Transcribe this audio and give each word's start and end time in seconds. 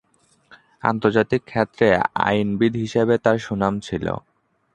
আন্তর্জাতিক 0.83 1.41
ক্ষেত্রে 1.45 1.87
আইনবিদ 2.25 2.73
হিসেবে 2.75 3.15
তার 3.17 3.37
সুনাম 3.39 3.73
ছিল। 3.79 4.05